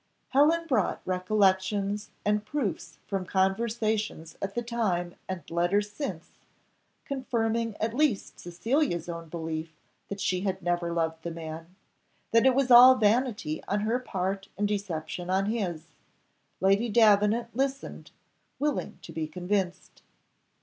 [0.29, 6.39] Helen brought recollections, and proofs from conversations at the time and letters since,
[7.05, 9.75] confirming at least Cecilia's own belief
[10.07, 11.75] that she had never loved the man,
[12.31, 15.85] that it was all vanity on her part and deception on his:
[16.59, 18.09] Lady Davenant listened,
[18.57, 20.01] willing to be convinced.